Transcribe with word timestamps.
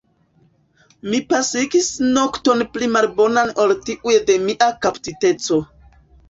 Mi 1.09 1.17
pasigis 1.33 1.89
nokton 2.15 2.63
pli 2.77 2.87
malbonan 2.95 3.53
ol 3.65 3.75
tiuj 3.85 4.17
de 4.31 4.39
mia 4.49 4.71
kaptiteco. 4.87 5.63